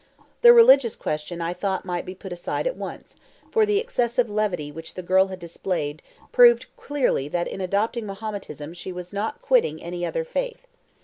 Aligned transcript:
The 0.41 0.51
religious 0.51 0.95
question 0.95 1.41
I 1.41 1.53
thought 1.53 1.85
might 1.85 2.07
be 2.07 2.15
put 2.15 2.33
aside 2.33 2.65
at 2.65 2.75
once, 2.75 3.15
for 3.51 3.67
the 3.67 3.77
excessive 3.77 4.31
levity 4.31 4.71
which 4.71 4.95
the 4.95 5.03
girl 5.03 5.27
had 5.27 5.37
displayed 5.37 6.01
proved 6.31 6.65
clearly 6.75 7.27
that 7.27 7.47
in 7.47 7.61
adopting 7.61 8.07
Mahometanism 8.07 8.73
she 8.73 8.91
was 8.91 9.13
not 9.13 9.43
quitting 9.43 9.79
any 9.83 10.03
other 10.03 10.23
faith. 10.25 10.65